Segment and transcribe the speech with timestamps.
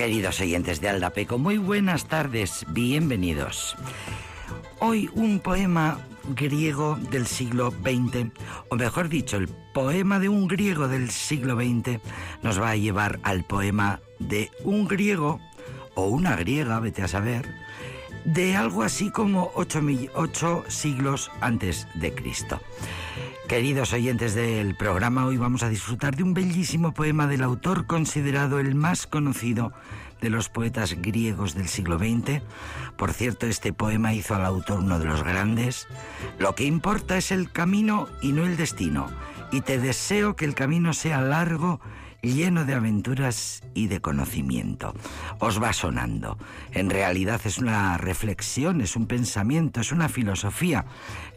[0.00, 3.76] Queridos oyentes de Aldapeco, muy buenas tardes, bienvenidos.
[4.78, 5.98] Hoy un poema
[6.34, 8.30] griego del siglo XX,
[8.70, 12.00] o mejor dicho, el poema de un griego del siglo XX
[12.42, 15.38] nos va a llevar al poema de un griego
[15.94, 17.54] o una griega, vete a saber,
[18.24, 19.82] de algo así como ocho,
[20.14, 22.58] ocho siglos antes de Cristo.
[23.50, 28.60] Queridos oyentes del programa, hoy vamos a disfrutar de un bellísimo poema del autor considerado
[28.60, 29.72] el más conocido
[30.20, 32.42] de los poetas griegos del siglo XX.
[32.96, 35.88] Por cierto, este poema hizo al autor uno de los grandes.
[36.38, 39.08] Lo que importa es el camino y no el destino.
[39.50, 41.80] Y te deseo que el camino sea largo
[42.22, 44.94] lleno de aventuras y de conocimiento.
[45.38, 46.38] Os va sonando.
[46.72, 50.84] En realidad es una reflexión, es un pensamiento, es una filosofía,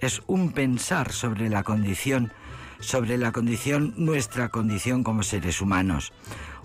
[0.02, 2.32] es un pensar sobre la condición,
[2.80, 6.12] sobre la condición, nuestra condición como seres humanos.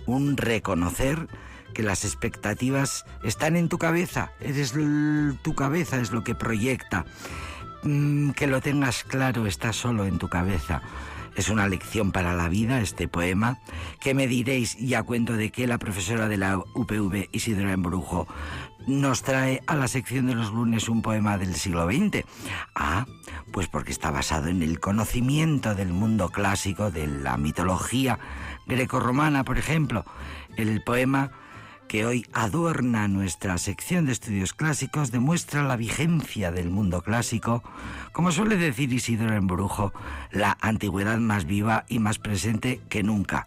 [0.06, 1.28] Un reconocer
[1.74, 4.74] que las expectativas están en tu cabeza, eres
[5.42, 7.04] tu cabeza es lo que proyecta.
[7.84, 10.82] Mm, que lo tengas claro, está solo en tu cabeza.
[11.38, 13.60] Es una lección para la vida este poema.
[14.00, 14.76] ¿Qué me diréis?
[14.76, 18.26] Ya cuento de que la profesora de la UPV, Isidora Embrujo,
[18.88, 22.24] nos trae a la sección de los lunes un poema del siglo XX.
[22.74, 23.06] Ah,
[23.52, 28.18] pues porque está basado en el conocimiento del mundo clásico, de la mitología
[28.66, 30.04] grecorromana, por ejemplo.
[30.56, 31.30] El poema
[31.88, 37.64] que hoy adorna nuestra sección de estudios clásicos demuestra la vigencia del mundo clásico,
[38.12, 39.94] como suele decir Isidoro Embrujo,
[40.30, 43.46] la antigüedad más viva y más presente que nunca.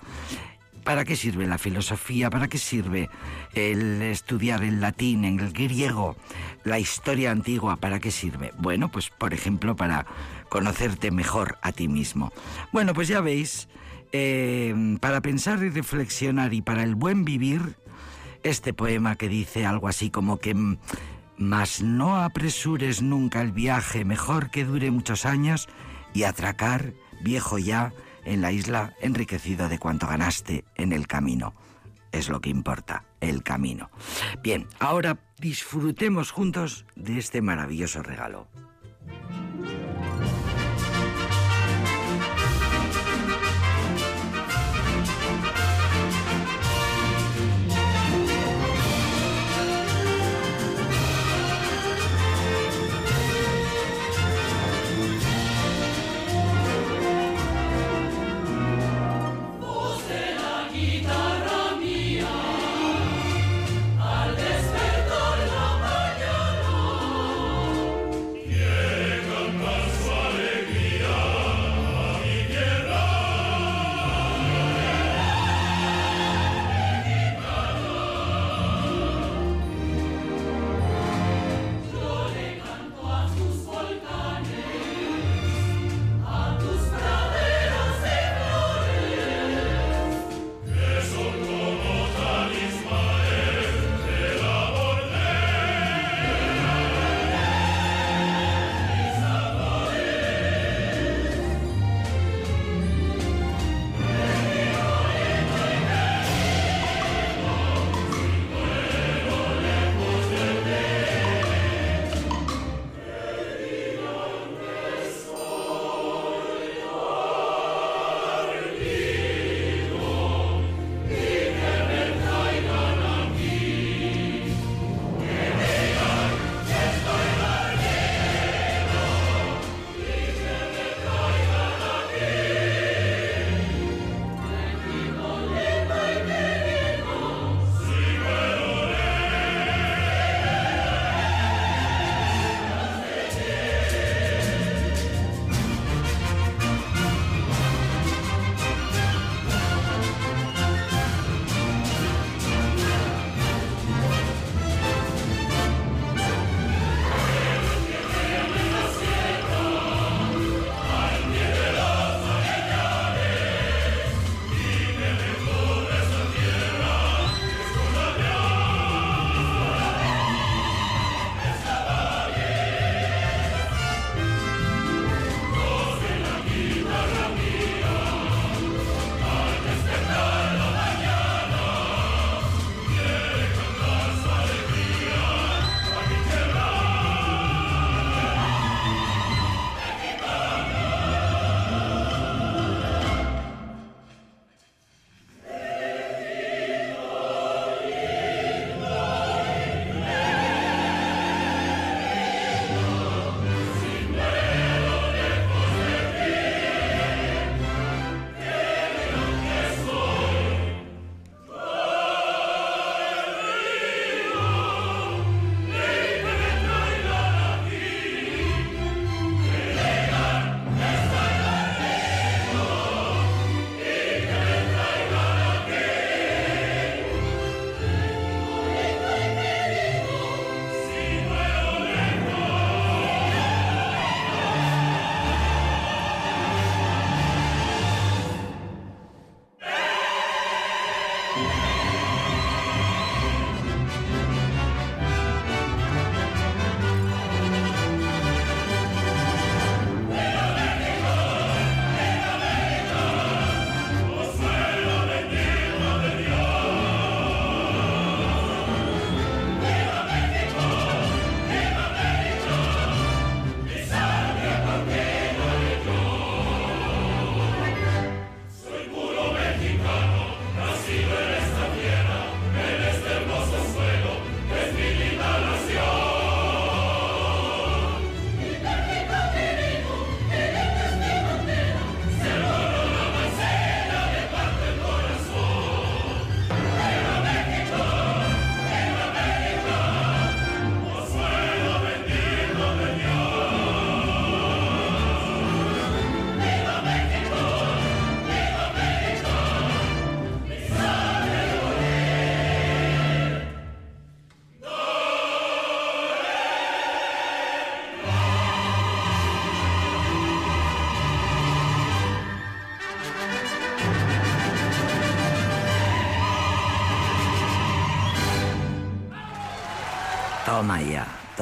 [0.83, 2.31] ¿Para qué sirve la filosofía?
[2.31, 3.11] ¿Para qué sirve
[3.53, 6.17] el estudiar el latín, el griego,
[6.63, 7.75] la historia antigua?
[7.75, 8.51] ¿Para qué sirve?
[8.57, 10.07] Bueno, pues por ejemplo para
[10.49, 12.33] conocerte mejor a ti mismo.
[12.71, 13.69] Bueno, pues ya veis,
[14.11, 17.75] eh, para pensar y reflexionar y para el buen vivir,
[18.43, 20.55] este poema que dice algo así como que
[21.37, 25.67] mas no apresures nunca el viaje, mejor que dure muchos años
[26.13, 26.93] y atracar,
[27.23, 27.93] viejo ya,
[28.25, 31.53] en la isla enriquecido de cuanto ganaste en el camino.
[32.11, 33.89] Es lo que importa, el camino.
[34.43, 38.47] Bien, ahora disfrutemos juntos de este maravilloso regalo.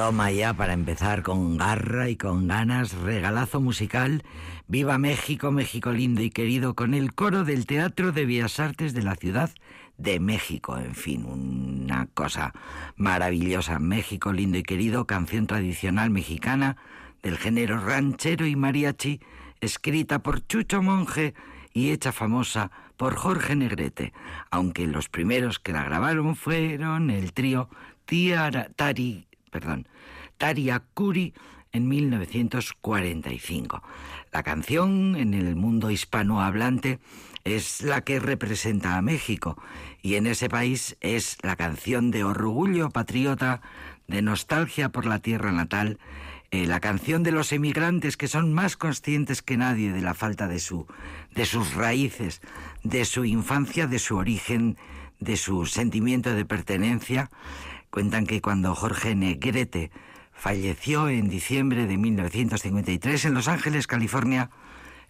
[0.00, 4.22] Toma ya para empezar con garra y con ganas, regalazo musical.
[4.66, 9.02] Viva México, México lindo y querido, con el coro del Teatro de Bellas Artes de
[9.02, 9.50] la Ciudad
[9.98, 10.78] de México.
[10.78, 12.54] En fin, una cosa
[12.96, 13.78] maravillosa.
[13.78, 16.78] México lindo y querido, canción tradicional mexicana
[17.22, 19.20] del género ranchero y mariachi,
[19.60, 21.34] escrita por Chucho Monje
[21.74, 24.14] y hecha famosa por Jorge Negrete,
[24.50, 27.68] aunque los primeros que la grabaron fueron el trío
[28.76, 29.86] Tari, perdón,
[30.38, 31.34] Tariakuri
[31.72, 33.82] en 1945.
[34.32, 36.98] La canción en el mundo hispanohablante
[37.44, 39.60] es la que representa a México
[40.02, 43.60] y en ese país es la canción de orgullo patriota,
[44.08, 45.98] de nostalgia por la tierra natal,
[46.50, 50.48] eh, la canción de los emigrantes que son más conscientes que nadie de la falta
[50.48, 50.86] de su
[51.34, 52.40] de sus raíces,
[52.82, 54.76] de su infancia, de su origen,
[55.20, 57.30] de su sentimiento de pertenencia
[57.90, 59.90] Cuentan que cuando Jorge Negrete
[60.32, 64.50] falleció en diciembre de 1953 en Los Ángeles, California,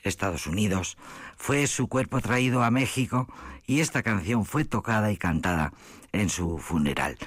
[0.02, 0.96] Estados Unidos,
[1.36, 3.28] fue su cuerpo traído a México
[3.66, 5.74] y esta canción fue tocada y cantada
[6.12, 7.18] en su funeral.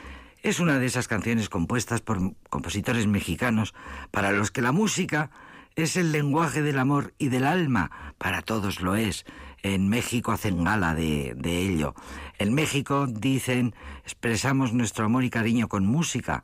[0.41, 3.75] Es una de esas canciones compuestas por compositores mexicanos
[4.09, 5.29] para los que la música
[5.75, 9.25] es el lenguaje del amor y del alma, para todos lo es,
[9.63, 11.95] en México hacen gala de, ello.
[12.37, 16.43] En México dicen, expresamos nuestro amor y cariño con música.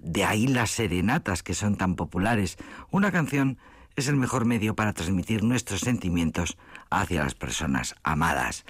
[0.00, 2.56] De ahí las serenatas que son tan populares.
[2.90, 3.58] Una canción
[3.94, 6.56] es el mejor medio para transmitir nuestros sentimientos
[6.90, 8.64] hacia las personas amadas.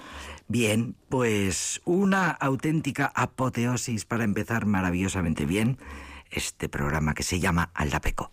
[0.49, 5.78] Bien, pues una auténtica apoteosis para empezar maravillosamente bien
[6.31, 8.31] este programa que se llama Aldapeco.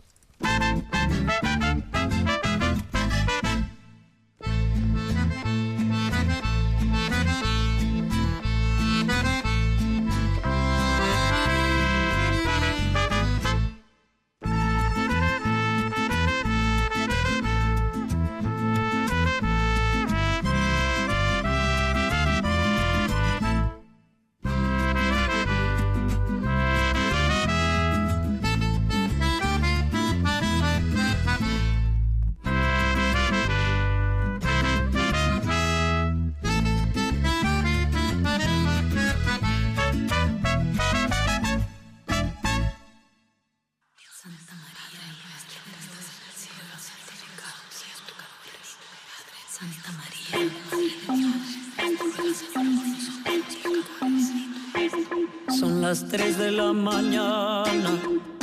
[55.93, 57.91] Las 3 de la mañana.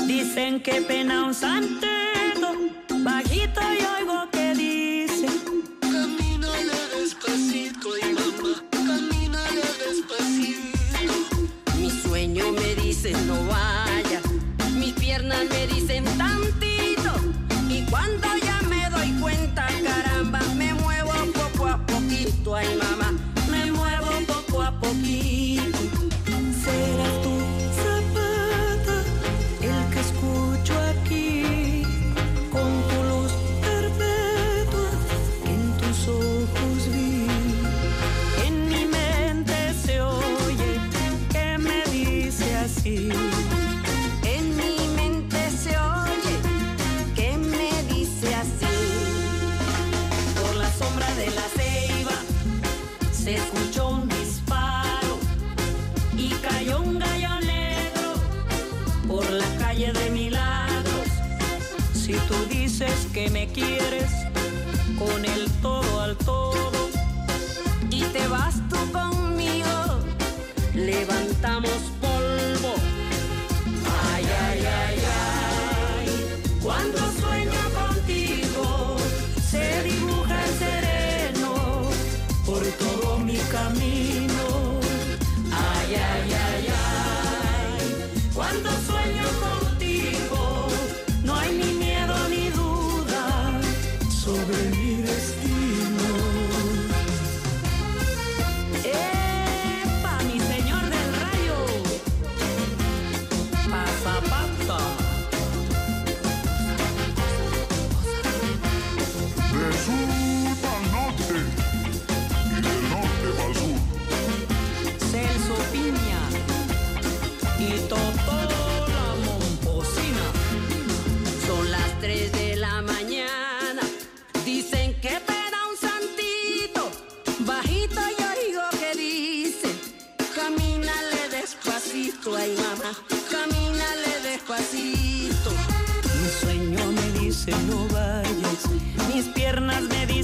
[0.06, 1.99] Dicen que pena un santeto,
[70.86, 71.19] levantamos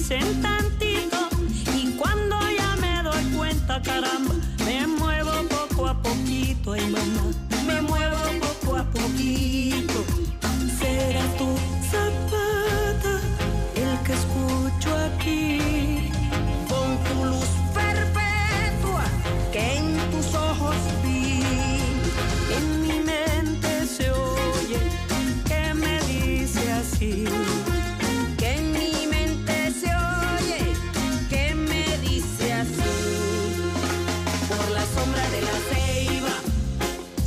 [0.09, 1.29] dicen tantito
[1.75, 4.36] y cuando ya me doy cuenta, caramba,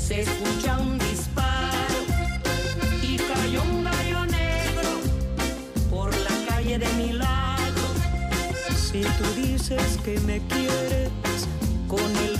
[0.09, 1.99] se escucha un disparo
[3.03, 4.89] Y cayó un gallo negro
[5.91, 7.87] por la calle de milagro.
[8.75, 11.11] Si tú dices que me quieres
[11.87, 12.38] con el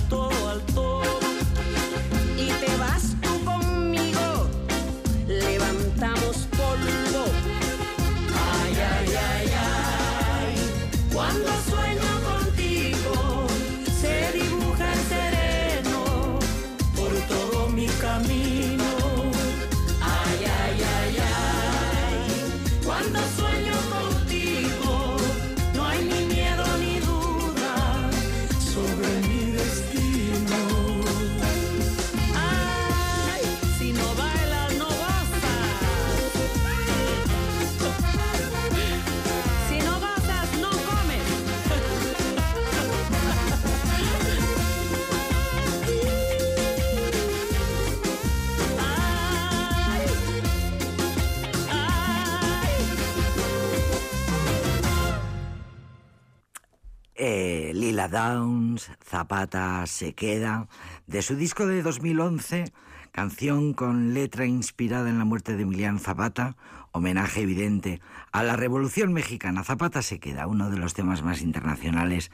[57.80, 60.68] Lila Downs, Zapata se queda,
[61.06, 62.74] de su disco de 2011,
[63.10, 66.56] canción con letra inspirada en la muerte de Emiliano Zapata,
[66.92, 69.64] homenaje evidente a la Revolución Mexicana.
[69.64, 72.30] Zapata se queda, uno de los temas más internacionales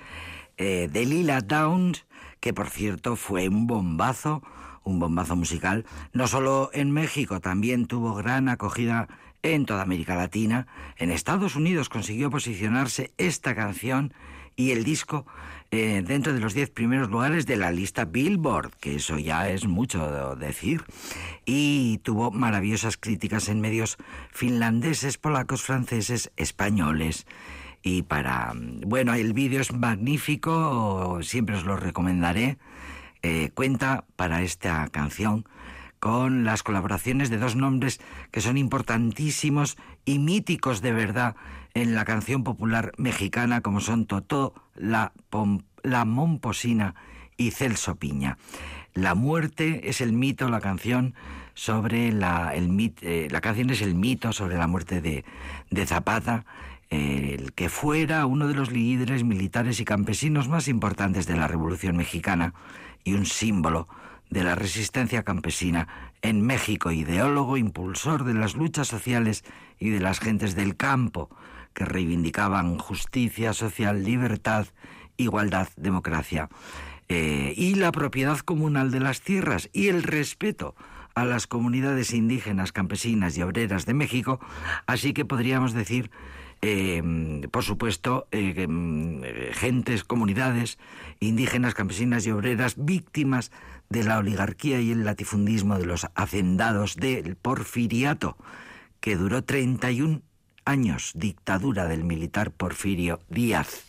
[0.56, 2.06] eh, de Lila Downs,
[2.40, 4.42] que por cierto fue un bombazo,
[4.82, 9.06] un bombazo musical, no solo en México, también tuvo gran acogida
[9.44, 10.66] en toda América Latina.
[10.96, 14.12] En Estados Unidos consiguió posicionarse esta canción
[14.56, 15.26] y el disco
[15.70, 19.66] eh, dentro de los 10 primeros lugares de la lista Billboard, que eso ya es
[19.66, 20.84] mucho decir.
[21.44, 23.96] Y tuvo maravillosas críticas en medios
[24.30, 27.26] finlandeses, polacos, franceses, españoles.
[27.82, 28.52] Y para...
[28.54, 32.58] Bueno, el vídeo es magnífico, siempre os lo recomendaré.
[33.22, 35.46] Eh, cuenta para esta canción
[35.98, 41.36] con las colaboraciones de dos nombres que son importantísimos y míticos de verdad
[41.74, 45.12] en la canción popular mexicana, como son Totó, la,
[45.82, 46.94] la Momposina
[47.36, 48.38] y Celso Piña.
[48.94, 51.14] La muerte es el mito, la canción
[51.52, 55.24] sobre la, el eh, la canción es el mito sobre la muerte de,
[55.70, 56.46] de Zapata,
[56.88, 61.96] el que fuera uno de los líderes militares y campesinos más importantes de la Revolución
[61.96, 62.54] Mexicana
[63.04, 63.88] y un símbolo
[64.30, 65.88] de la resistencia campesina
[66.22, 69.44] en México, ideólogo, impulsor de las luchas sociales
[69.78, 71.30] y de las gentes del campo
[71.74, 74.66] que reivindicaban justicia social, libertad,
[75.16, 76.48] igualdad, democracia
[77.08, 80.74] eh, y la propiedad comunal de las tierras y el respeto
[81.14, 84.40] a las comunidades indígenas, campesinas y obreras de México,
[84.86, 86.10] así que podríamos decir
[86.62, 87.02] eh,
[87.50, 90.78] por supuesto, eh, gentes, comunidades
[91.20, 93.52] indígenas, campesinas y obreras víctimas
[93.88, 98.36] de la oligarquía y el latifundismo de los hacendados del porfiriato,
[99.00, 100.22] que duró 31
[100.64, 103.84] años, dictadura del militar Porfirio Díaz.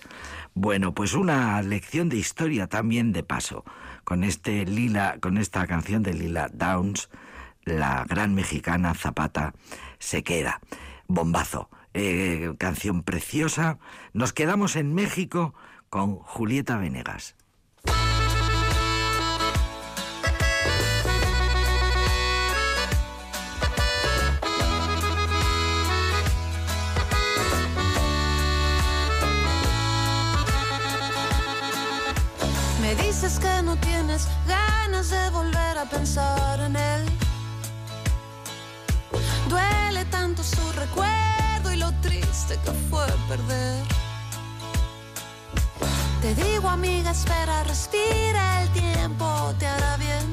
[0.54, 3.66] Bueno, pues una lección de historia también de paso,
[4.04, 7.10] con este Lila, con esta canción de Lila Downs,
[7.66, 9.54] la gran mexicana Zapata
[10.00, 10.62] se queda.
[11.08, 13.80] Bombazo, eh, canción preciosa.
[14.14, 15.54] Nos quedamos en México
[15.90, 17.36] con Julieta Venegas.
[32.98, 37.06] Dices que no tienes ganas de volver a pensar en él.
[39.50, 43.84] Duele tanto su recuerdo y lo triste que fue perder.
[46.22, 50.26] Te digo, amiga, espera, respira, el tiempo te hará bien.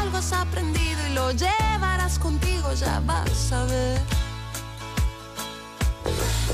[0.00, 4.00] Algo has aprendido y lo llevarás contigo, ya vas a ver.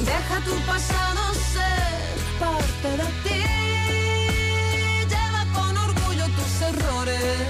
[0.05, 3.41] Deja tu pasado ser parte de ti.
[5.13, 7.47] Lleva con orgullo tus errores.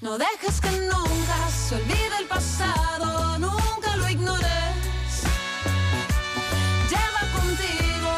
[0.00, 5.14] No dejes que nunca se olvide el pasado, nunca lo ignores.
[6.92, 8.10] Lleva contigo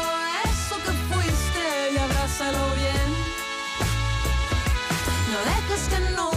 [0.51, 3.09] eso que fuiste y abrázalo bien.
[5.31, 6.34] No dejes que nunca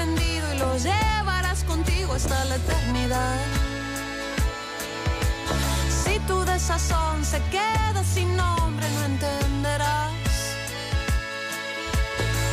[0.00, 3.36] y lo llevarás contigo hasta la eternidad.
[5.90, 10.12] Si tu desazón se queda sin nombre, no entenderás.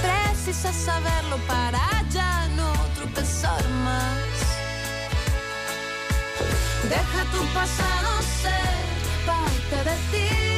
[0.01, 1.79] Precisas saberlo para
[2.11, 4.17] ya no tropezar más.
[6.89, 10.48] Deja tu pasado ser parte de ti.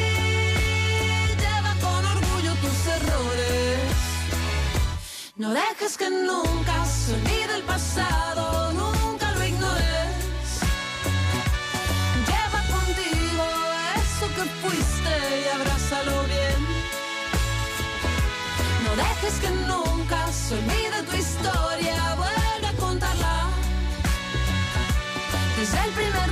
[5.41, 10.45] No dejes que nunca se olvide el pasado, nunca lo ignores.
[12.29, 13.45] Lleva contigo
[14.01, 16.61] eso que fuiste y abrázalo bien.
[18.85, 23.49] No dejes que nunca se olvide tu historia, vuelve a contarla.
[25.57, 26.29] Desde el primer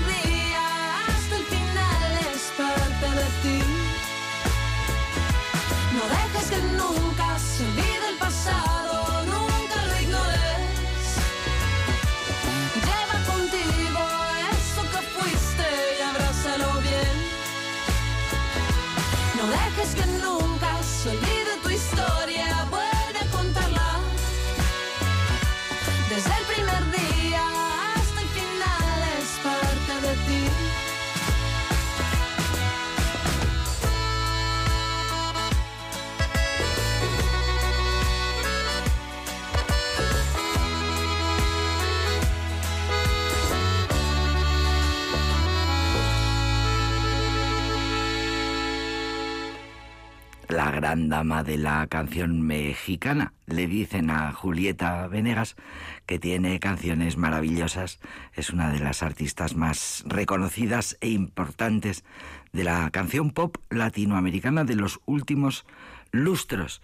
[50.80, 53.34] gran dama de la canción mexicana.
[53.48, 55.58] Le dicen a Julieta Venegas
[56.06, 58.00] que tiene canciones maravillosas.
[58.34, 62.06] Es una de las artistas más reconocidas e importantes
[62.54, 65.66] de la canción pop latinoamericana de los últimos
[66.12, 66.82] lustros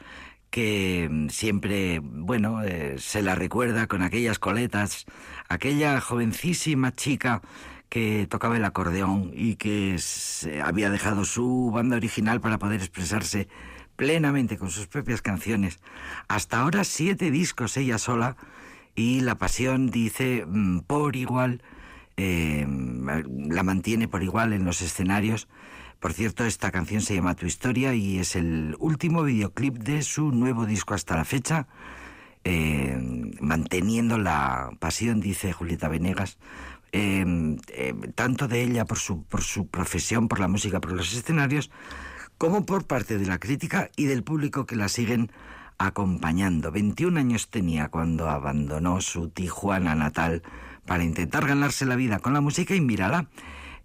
[0.50, 5.06] que siempre, bueno, eh, se la recuerda con aquellas coletas,
[5.48, 7.42] aquella jovencísima chica
[7.88, 9.98] que tocaba el acordeón y que
[10.64, 13.48] había dejado su banda original para poder expresarse
[13.96, 15.80] plenamente con sus propias canciones.
[16.28, 18.38] Hasta ahora siete discos ella sola
[18.96, 21.62] y la pasión, dice, mm, por igual,
[22.18, 22.66] eh,
[23.50, 25.48] la mantiene por igual en los escenarios.
[26.00, 30.32] Por cierto, esta canción se llama Tu Historia y es el último videoclip de su
[30.32, 31.68] nuevo disco hasta la fecha.
[32.44, 32.96] Eh,
[33.40, 36.38] manteniendo la pasión, dice Julieta Venegas,
[36.92, 37.26] eh,
[38.14, 41.72] tanto de ella por su, por su profesión, por la música, por los escenarios,
[42.38, 45.32] como por parte de la crítica y del público que la siguen
[45.78, 46.72] acompañando.
[46.72, 50.44] 21 años tenía cuando abandonó su Tijuana natal
[50.86, 53.28] para intentar ganarse la vida con la música y mírala,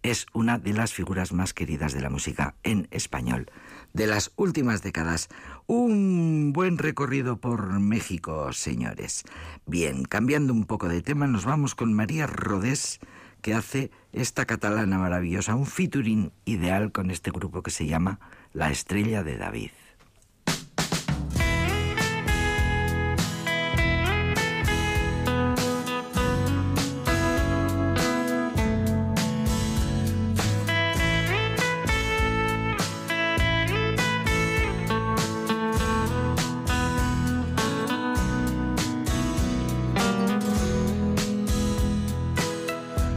[0.02, 3.50] es una de las figuras más queridas de la música en español
[3.92, 5.28] de las últimas décadas.
[5.66, 9.24] Un buen recorrido por México, señores.
[9.66, 13.00] Bien, cambiando un poco de tema, nos vamos con María Rodés,
[13.42, 18.20] que hace esta catalana maravillosa, un featuring ideal con este grupo que se llama
[18.52, 19.70] La Estrella de David.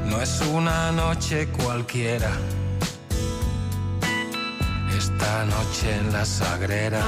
[0.06, 2.30] No es una noche cualquiera.
[5.24, 7.02] Esta noche en la sagrera.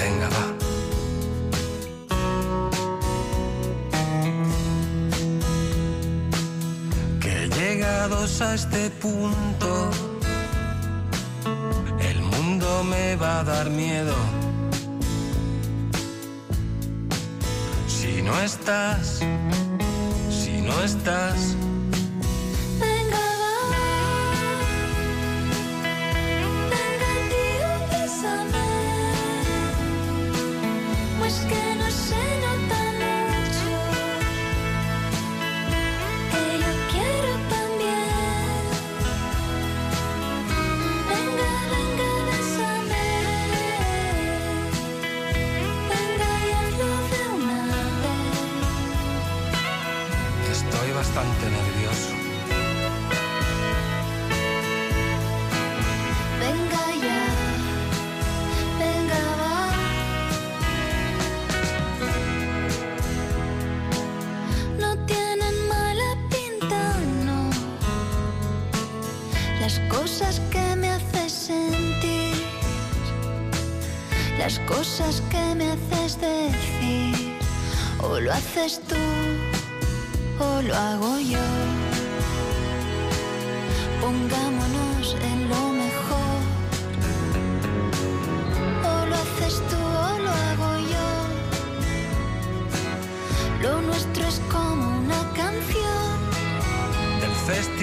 [0.00, 0.46] Venga, va.
[7.20, 9.90] Que llegados a este punto,
[12.00, 14.16] el mundo me va a dar miedo.
[17.86, 19.20] Si no estás,
[20.30, 21.56] si no estás,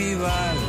[0.01, 0.60] festival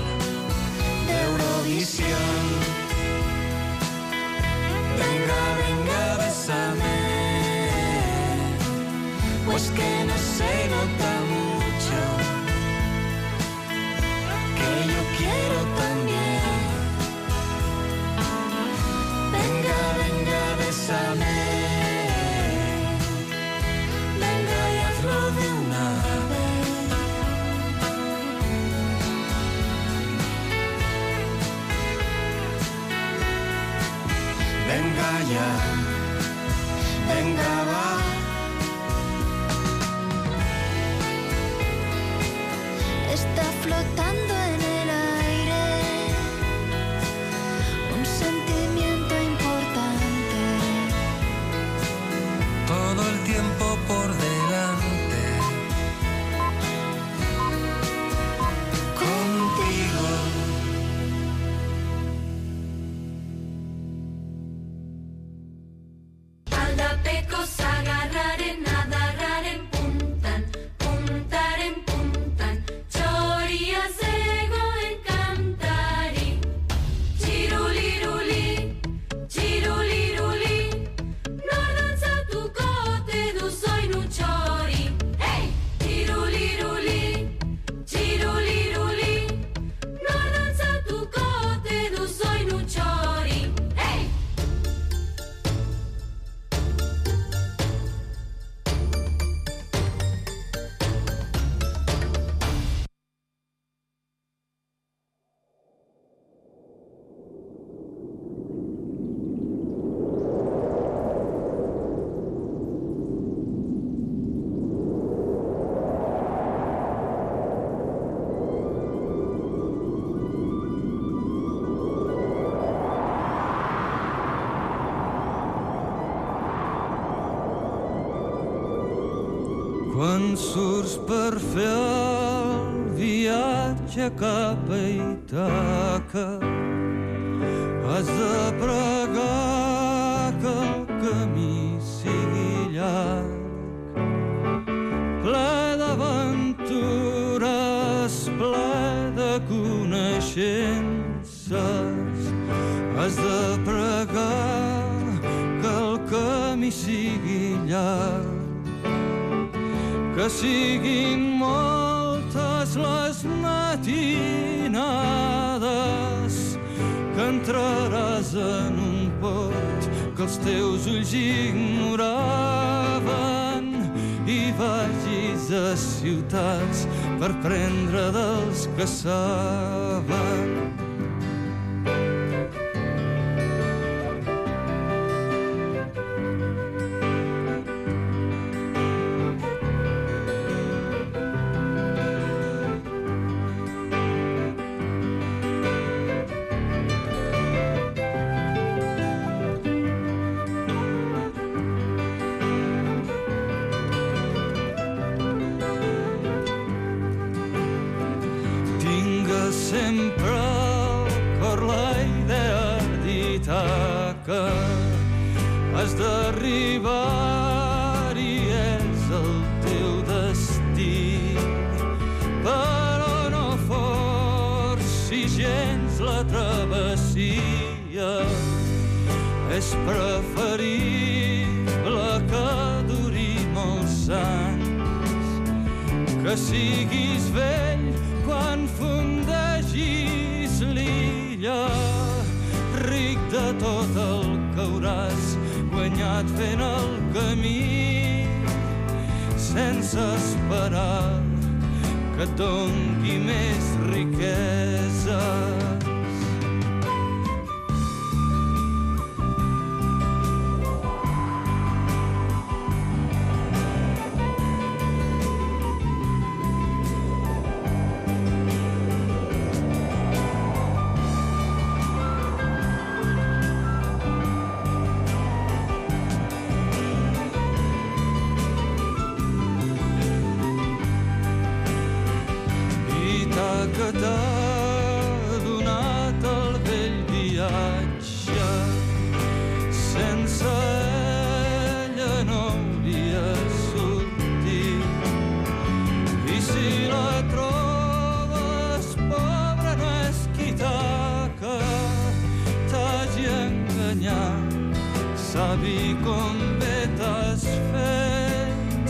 [305.52, 308.88] sabi com bé t'has fet,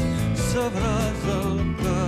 [0.51, 1.99] sabràs el que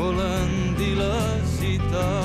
[0.00, 2.21] volen dir les Ítaques.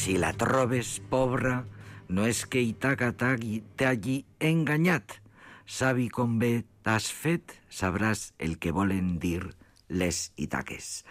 [0.00, 1.66] Si la trobes pobra,
[2.08, 5.18] no és que Itaca t'hagi enganyat.
[5.68, 9.42] Sabi com bé t'has fet, sabràs el que volen dir
[9.92, 11.04] les Itaques.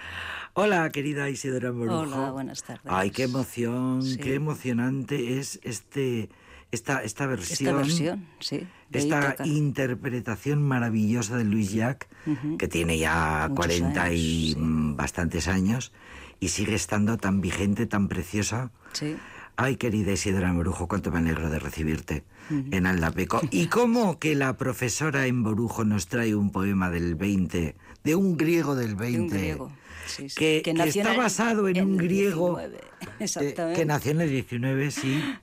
[0.58, 2.02] Hola, querida Isidora Morujo.
[2.18, 2.88] Hola, buenas tardes.
[2.90, 4.18] Ay, qué emoción, Sí.
[4.18, 6.30] qué emocionante es este,
[6.72, 7.68] esta, esta versión.
[7.70, 8.68] Esta versión, sí.
[8.92, 12.58] Esta interpretación maravillosa de Luis Jack, Ujú.
[12.58, 14.56] que tiene ya Muchos 40 y sí.
[14.58, 15.92] bastantes años
[16.40, 18.72] y sigue estando tan vigente, tan preciosa.
[18.94, 19.16] Sí.
[19.56, 23.42] Ay, querida Isidora Borujo, cuánto me alegro de recibirte en Aldapeco.
[23.52, 28.38] ¿Y cómo que la profesora en Borujo nos trae un poema del 20, de un
[28.38, 29.18] griego del 20?
[29.18, 29.72] De un griego.
[30.08, 30.36] Sí, sí.
[30.36, 33.80] Que, que nació está basado en, en un el griego 19, eh, exactamente.
[33.80, 35.22] que nació en el 19, sí.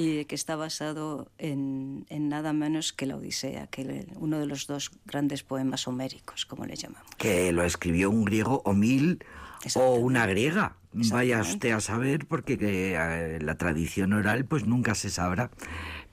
[0.00, 4.46] Y que está basado en, en nada menos que la Odisea, que el- uno de
[4.46, 7.10] los dos grandes poemas homéricos, como le llamamos.
[7.18, 9.18] que lo escribió un griego o mil
[9.74, 10.76] o una griega.
[10.92, 15.50] Vaya usted a saber, porque que, eh, la tradición oral pues nunca se sabrá.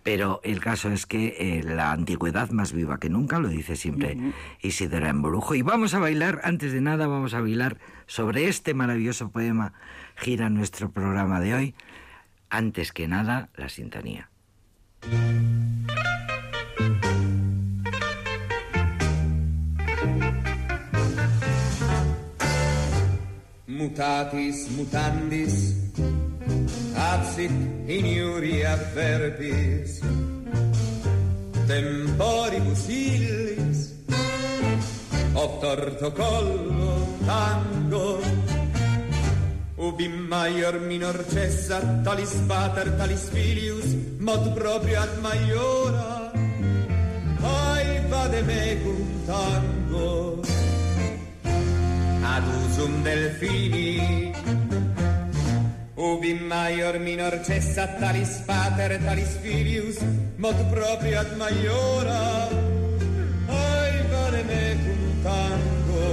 [0.03, 4.17] Pero el caso es que eh, la antigüedad más viva que nunca, lo dice siempre
[4.61, 5.55] Isidora Emborujo.
[5.55, 9.73] Y vamos a bailar, antes de nada, vamos a bailar sobre este maravilloso poema.
[10.15, 11.75] Gira nuestro programa de hoy.
[12.51, 14.29] Antes que nada, la sintonía.
[23.85, 25.55] Mutatis mutandis
[26.97, 27.53] absit
[27.95, 30.01] in iuria verbis
[31.69, 33.79] temporibus illis
[35.37, 36.93] obtorto collo
[37.29, 38.09] tango
[39.77, 46.33] ubi maior minor cessa talis pater talis filius mod proprio ad maiora.
[47.45, 50.41] Ai vade mecum tango
[52.33, 53.89] ad usum delfini
[55.95, 59.97] ubi maior minor cessa talis pater talis filius
[60.43, 62.23] mod proprio ad maiora
[63.61, 66.05] ai vale mecum tango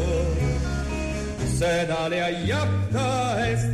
[1.59, 3.09] sed alea iapta
[3.51, 3.69] est.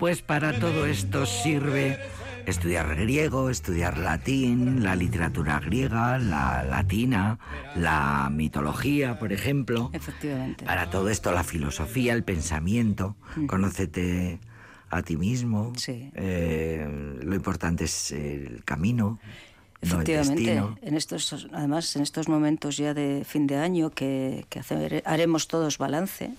[0.00, 1.98] Pues para todo esto sirve
[2.50, 7.38] estudiar griego, estudiar latín, la literatura griega, la latina,
[7.76, 9.90] la mitología, por ejemplo.
[9.92, 10.64] Efectivamente.
[10.64, 14.38] Para todo esto la filosofía, el pensamiento, conócete
[14.90, 15.72] a ti mismo.
[15.76, 16.10] Sí.
[16.14, 19.18] Eh, lo importante es el camino,
[19.82, 20.78] no Efectivamente, destino.
[20.82, 25.48] en estos, además en estos momentos ya de fin de año que, que hacer- haremos
[25.48, 26.30] todos balance.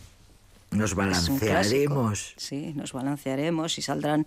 [0.72, 2.34] Nos balancearemos.
[2.38, 4.26] Sí, nos balancearemos y saldrán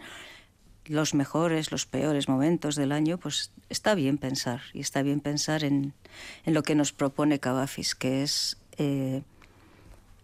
[0.86, 5.64] los mejores, los peores momentos del año, pues está bien pensar y está bien pensar
[5.64, 5.94] en,
[6.44, 9.22] en lo que nos propone Cavafis, que es eh,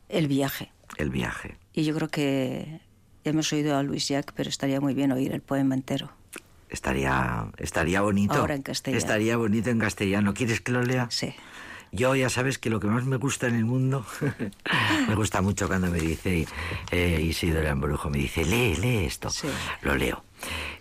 [0.08, 0.72] el viaje.
[0.96, 1.56] El viaje.
[1.72, 2.80] Y yo creo que
[3.24, 6.10] hemos oído a Luis Jack, pero estaría muy bien oír el poema entero.
[6.68, 8.34] Estaría, estaría bonito.
[8.34, 8.98] Ahora en castellano.
[8.98, 10.34] Estaría bonito en castellano.
[10.34, 11.08] ¿Quieres que lo lea?
[11.10, 11.34] Sí.
[11.92, 14.06] Yo ya sabes que lo que más me gusta en el mundo,
[15.08, 16.46] me gusta mucho cuando me dice
[16.92, 19.30] eh, Isidora Embrujo, me dice, lee, lee esto.
[19.30, 19.48] Sí.
[19.82, 20.22] Lo leo.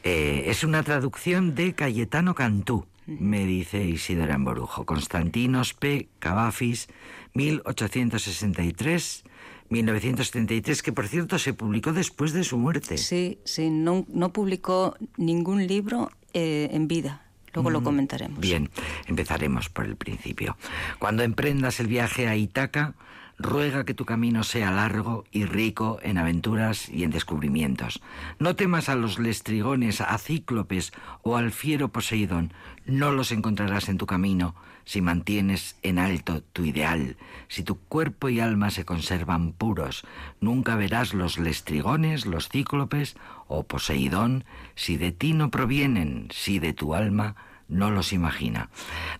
[0.04, 4.86] Eh, es una traducción de Cayetano Cantú, me dice Isidora Emborujo.
[4.86, 6.10] Constantinos P.
[6.19, 6.88] Cavafis,
[7.34, 9.24] 1863.
[9.69, 12.98] 1973, que por cierto se publicó después de su muerte.
[12.98, 17.22] Sí, sí, no, no publicó ningún libro eh, en vida.
[17.54, 18.39] Luego lo comentaremos.
[18.39, 18.69] Bien,
[19.08, 20.58] empezaremos por el principio.
[21.00, 22.93] Cuando emprendas el viaje a Ítaca,
[23.39, 28.02] ruega que tu camino sea largo y rico en aventuras y en descubrimientos.
[28.38, 30.91] No temas a los lestrigones, a cíclopes
[31.23, 32.54] o al fiero Poseidón.
[32.86, 37.15] No los encontrarás en tu camino si mantienes en alto tu ideal.
[37.47, 40.05] Si tu cuerpo y alma se conservan puros,
[40.41, 43.16] nunca verás los lestrigones, los cíclopes
[43.47, 44.43] o Poseidón
[44.76, 47.36] si de ti no provienen, si de tu alma
[47.70, 48.70] no los imagina.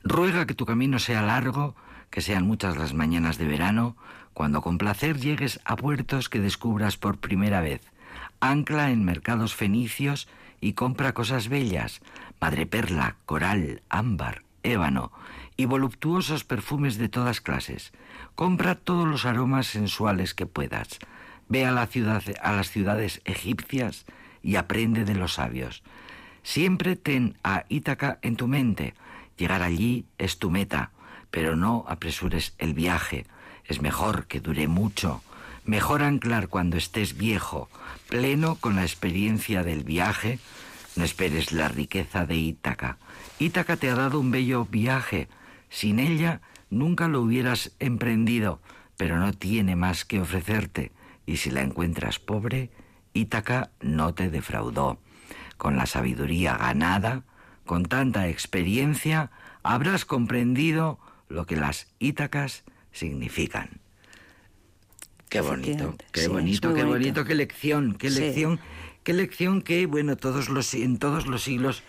[0.04, 1.76] Ruega que tu camino sea largo,
[2.10, 3.96] que sean muchas las mañanas de verano,
[4.40, 7.82] cuando con placer llegues a puertos que descubras por primera vez.
[8.40, 10.30] Ancla en mercados fenicios
[10.62, 12.00] y compra cosas bellas,
[12.40, 15.12] madreperla, coral, ámbar, ébano
[15.58, 17.92] y voluptuosos perfumes de todas clases.
[18.36, 21.00] Compra todos los aromas sensuales que puedas.
[21.50, 24.06] Ve a, la ciudad, a las ciudades egipcias
[24.42, 25.84] y aprende de los sabios.
[26.44, 28.94] Siempre ten a Ítaca en tu mente.
[29.36, 30.92] Llegar allí es tu meta,
[31.30, 33.26] pero no apresures el viaje.
[33.70, 35.22] Es mejor que dure mucho.
[35.64, 37.70] Mejor anclar cuando estés viejo,
[38.10, 40.40] pleno con la experiencia del viaje.
[40.96, 42.98] No esperes la riqueza de Ítaca.
[43.38, 45.28] Ítaca te ha dado un bello viaje.
[45.70, 46.42] Sin ella
[46.72, 48.60] nunca lo hubieras emprendido,
[48.98, 50.92] pero no tiene más que ofrecerte.
[51.28, 52.72] Y si la encuentras pobre,
[53.14, 54.98] Ítaca no te defraudó.
[55.58, 57.22] Con la sabiduría ganada,
[57.68, 59.30] con tanta experiencia,
[59.62, 60.98] habrás comprendido
[61.28, 63.70] lo que las Ítacas significan.
[65.30, 66.90] Qué bonito, qué sí, bonito, qué bonito.
[66.90, 68.20] bonito, qué lección, qué Sí.
[68.20, 68.60] lección,
[69.04, 71.84] qué lección que, bueno, todos los, en todos los siglos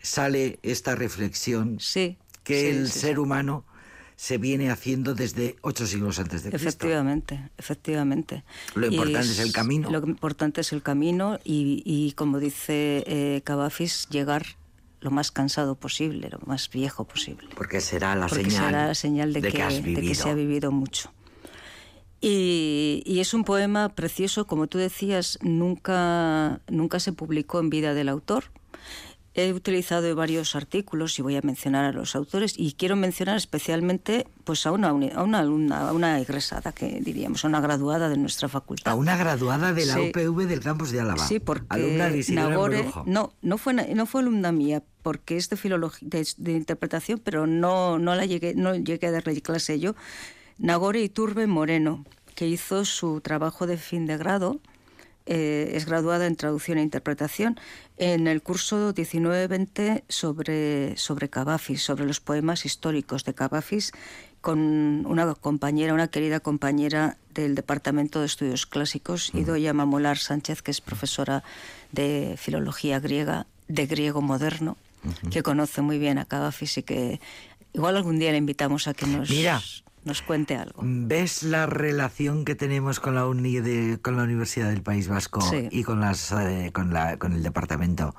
[0.00, 2.16] sale esta reflexión Sí.
[2.44, 3.64] que el ser humano
[4.16, 6.68] se viene haciendo desde ocho siglos antes de Cristo.
[6.68, 8.44] Efectivamente, efectivamente.
[8.76, 9.90] Lo importante es el camino.
[9.90, 14.44] Lo importante es el camino y, y, como dice eh, Cavafis, llegar
[15.04, 17.48] lo más cansado posible, lo más viejo posible.
[17.54, 21.12] Porque será la porque señal, será la señal de, que se ha vivido mucho.
[22.20, 27.92] Y, y es un poema precioso, como tú decías, nunca, nunca se publicó en vida
[27.92, 28.44] del autor.
[29.36, 34.28] He utilizado varios artículos y voy a mencionar a los autores y quiero mencionar especialmente
[34.44, 38.08] pues, a, una, uni- a una alumna, a una egresada, que diríamos, a una graduada
[38.08, 38.92] de nuestra facultad.
[38.92, 40.12] A una graduada de la Sí.
[40.14, 41.26] UPV del campus de Álava.
[41.26, 45.50] Sí, porque Alumna de Isidora Nagore no, no fue no fue alumna mía porque es
[45.50, 49.80] de filología de, de interpretación, pero no no la llegué no llegué a darle clase
[49.80, 49.96] yo.
[50.58, 52.04] Nagore Iturbe Moreno,
[52.36, 54.60] que hizo su trabajo de fin de grado,
[55.26, 57.58] eh, es graduada en traducción e interpretación
[57.96, 63.92] en el curso 19-20 sobre sobre Cavafis, sobre los poemas históricos de Cavafis
[64.44, 70.70] con una compañera, una querida compañera del Departamento de Estudios Clásicos, Idoia Mamolar Sánchez, que
[70.70, 71.42] es profesora
[71.92, 74.76] de filología griega, de griego moderno,
[75.30, 77.20] que conoce muy bien a Cavafis y que
[77.72, 79.62] igual algún día le invitamos a que nos, Mira.
[80.04, 80.82] Nos cuente algo.
[80.84, 85.40] ¿Ves la relación que tenemos con la, uni de- con la Universidad del País Vasco
[85.40, 85.68] Sí.
[85.70, 88.14] y con, las, eh, con, la, con el Departamento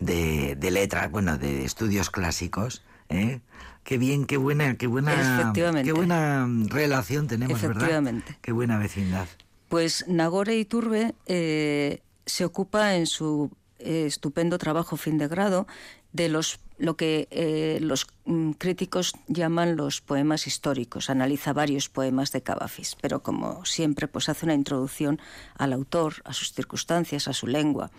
[0.00, 2.82] de, de Letras, bueno, de Estudios Clásicos?
[3.08, 3.40] ¿eh?
[3.84, 5.52] Qué bien, qué buena, qué buena,
[5.84, 7.76] qué buena relación tenemos, ¿verdad?
[7.76, 8.36] Efectivamente.
[8.40, 9.26] Qué buena vecindad.
[9.68, 15.66] Pues Nagore Iturbe eh, se ocupa en su eh, estupendo trabajo fin de grado
[16.12, 21.10] de los lo que eh, los mm, críticos llaman los poemas históricos.
[21.10, 25.20] Analiza varios poemas de Cavafis, pero como siempre, pues hace una introducción
[25.56, 27.90] al autor, a sus circunstancias, a su lengua.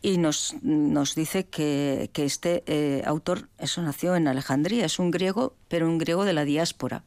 [0.00, 5.10] Y nos, nos dice que, que este eh, autor, eso nació en Alejandría, es un
[5.10, 7.04] griego, pero un griego de la diáspora.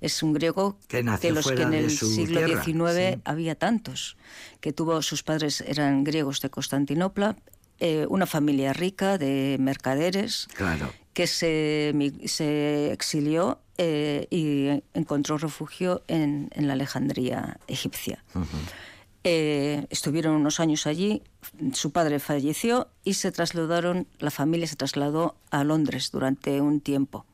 [0.00, 3.20] Es un griego Que de los que en el siglo tierra, XIX sí.
[3.24, 4.18] había tantos,
[4.60, 7.36] que tuvo sus padres eran griegos de Constantinopla,
[7.80, 10.92] eh, una familia rica de mercaderes Claro.
[11.12, 11.94] que se,
[12.26, 18.24] se exilió eh, y encontró refugio en, en la Alejandría egipcia.
[19.24, 21.22] Eh, estuvieron unos años allí,
[21.72, 27.26] su padre falleció y se trasladaron, la familia se trasladó a Londres durante un tiempo.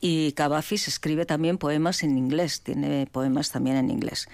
[0.00, 4.26] Y Cavafis escribe también poemas en inglés, tiene poemas también en inglés.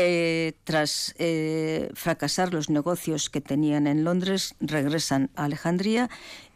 [0.00, 6.08] Eh, tras eh, fracasar los negocios que tenían en Londres, regresan a Alejandría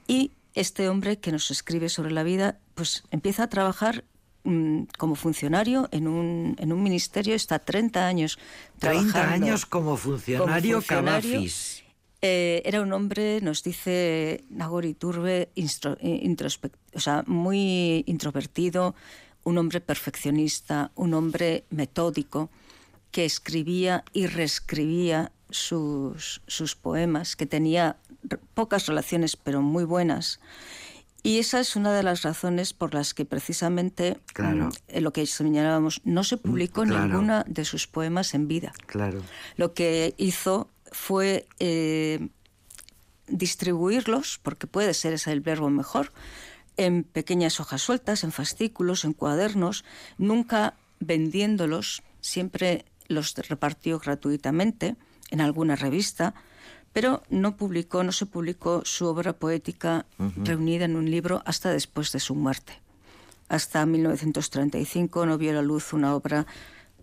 [0.06, 4.04] y este hombre que nos escribe sobre la vida, pues empieza a trabajar
[4.44, 8.38] mm, como funcionario en un, en un ministerio, está 30 años
[8.78, 11.50] 30 trabajando años como funcionario, como funcionario.
[12.20, 15.50] Eh, era un hombre, nos dice Nagori Turbe,
[16.94, 18.94] o sea, muy introvertido,
[19.42, 22.50] un hombre perfeccionista, un hombre metódico,
[23.12, 27.96] que escribía y reescribía sus, sus poemas, que tenía
[28.54, 30.40] pocas relaciones pero muy buenas.
[31.22, 34.70] Y esa es una de las razones por las que precisamente Claro.
[34.70, 37.06] mm, lo que señalábamos, no se publicó claro.
[37.06, 38.72] ninguna de sus poemas en vida.
[38.86, 39.22] Claro.
[39.56, 42.28] Lo que hizo fue eh,
[43.28, 46.12] distribuirlos, porque puede ser ese el verbo mejor,
[46.76, 49.84] en pequeñas hojas sueltas, en fascículos, en cuadernos,
[50.18, 54.96] nunca vendiéndolos, siempre los repartió gratuitamente
[55.30, 56.34] en alguna revista,
[56.92, 60.04] pero no publicó, no se publicó su obra poética
[60.36, 62.74] reunida en un libro hasta después de su muerte.
[63.48, 66.46] Hasta 1935 no vio la luz una obra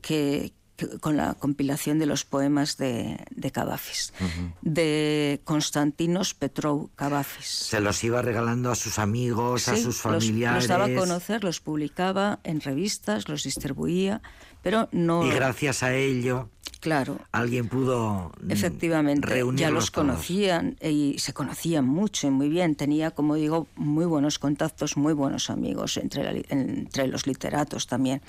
[0.02, 4.14] que, que- con la compilación de los poemas de, de Cavafis,
[4.62, 7.46] de Constantinos Petrou Cavafis.
[7.48, 10.64] Se los iba regalando a sus amigos, a sus los- familiares.
[10.64, 14.22] Los, daba a conocer, los publicaba en revistas, los distribuía,
[14.62, 15.26] pero no.
[15.26, 16.50] Y gracias a ello,
[16.80, 20.08] Claro, alguien pudo mm, efectivamente, ya los todos.
[20.08, 22.76] conocían y se conocían mucho y muy bien.
[22.76, 28.22] Tenía, como digo, muy buenos contactos, muy buenos amigos entre, la entre los literatos también.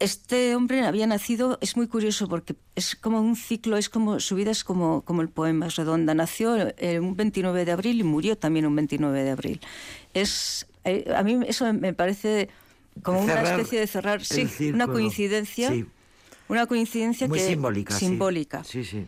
[0.00, 4.34] Este hombre había nacido, es muy curioso porque es como un ciclo, es como su
[4.34, 6.14] vida es como, como el poema, es redonda.
[6.14, 9.60] Nació eh, un 29 de abril y murió también un 29 de abril.
[10.14, 12.48] Es, eh, a mí eso me parece
[13.02, 14.84] como una especie de cerrar, el sí, círculo.
[14.84, 15.86] una coincidencia, Sí.
[16.48, 17.94] una coincidencia Muy que simbólica.
[17.98, 18.06] sí.
[18.06, 18.64] simbólica.
[18.64, 19.06] Sí, sí.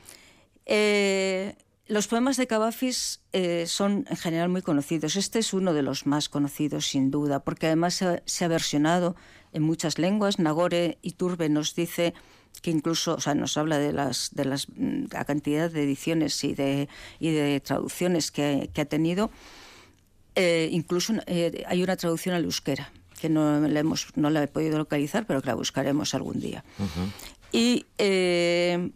[0.67, 1.55] Eh,
[1.87, 5.17] los poemas de Cavafis eh, son en general muy conocidos.
[5.17, 8.49] Este es uno de los más conocidos, sin duda, porque además se, ha- se ha
[8.49, 9.17] versionado
[9.53, 10.39] en muchas lenguas.
[10.39, 12.15] Nagore Iturbe nos dice
[12.63, 16.43] que incluso, o sea, nos habla de las de las mm, la cantidad de ediciones
[16.45, 16.89] y de
[17.21, 19.31] y de traducciones que, que ha tenido.
[20.37, 22.91] Eh, incluso eh, hay una traducción al euskera
[23.25, 26.63] que no la hemos no la he podido localizar, pero que la buscaremos algún día.
[27.53, 28.91] Y eh,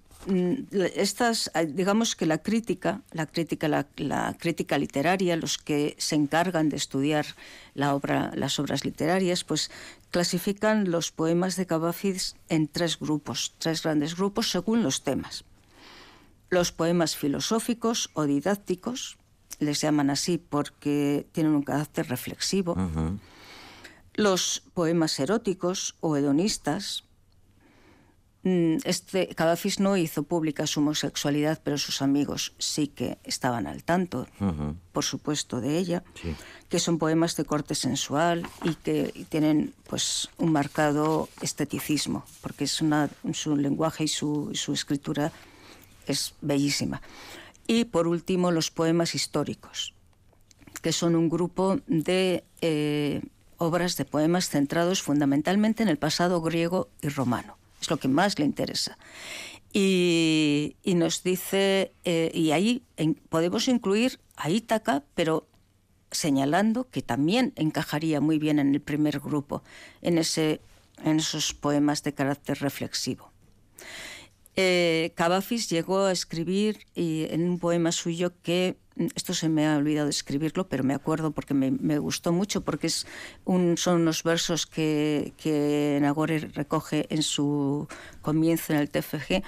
[0.97, 6.69] estas, digamos que la crítica, la crítica, la, la crítica literaria, los que se encargan
[6.69, 7.25] de estudiar
[7.73, 9.71] la obra, las obras literarias, pues
[10.11, 15.45] clasifican los poemas de Cavafis en tres grupos, tres grandes grupos según los temas.
[16.51, 19.17] Los poemas filosóficos o didácticos,
[19.59, 22.77] les llaman así porque tienen un carácter reflexivo.
[24.19, 27.05] Los poemas eróticos o hedonistas,
[28.45, 33.83] Mm, Este Cavafis no hizo pública su homosexualidad, pero sus amigos sí que estaban al
[33.83, 34.29] tanto,
[34.93, 36.37] por supuesto, de ella, Sí.
[36.69, 42.81] que son poemas de corte sensual y que tienen pues un marcado esteticismo, porque es
[42.81, 45.33] una, su lenguaje y su, y su escritura
[46.07, 47.03] es bellísima.
[47.67, 49.95] Y por último, los poemas históricos,
[50.81, 53.21] que son un grupo de eh,
[53.59, 57.59] obras de poemas centrados fundamentalmente en el pasado griego y romano.
[57.81, 58.99] Es lo que más le interesa.
[59.73, 62.83] Y, y nos dice, eh, y ahí
[63.29, 65.47] podemos incluir a Ítaca, pero
[66.11, 69.63] señalando que también encajaría muy bien en el primer grupo,
[70.01, 70.61] en, ese,
[71.05, 73.31] en esos poemas de carácter reflexivo.
[74.61, 79.77] Eh, Cavafis llegó a escribir en un poema suyo que, mm, esto se me ha
[79.77, 83.07] olvidado escribirlo, pero me acuerdo porque me, gustó mucho, porque es
[83.45, 87.87] son unos versos que, Nagore recoge en su
[88.21, 89.45] comienzo en el TFG,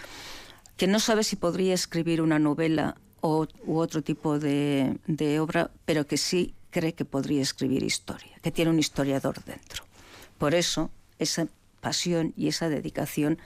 [0.76, 6.06] que no sabe si podría escribir una novela o, u otro tipo de obra, pero
[6.06, 9.82] que sí cree que podría escribir historia, que tiene un historiador dentro.
[10.38, 11.48] Por eso, esa
[11.80, 13.38] pasión y esa dedicación